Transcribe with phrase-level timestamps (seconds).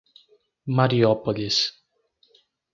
[0.77, 1.75] Mariópolis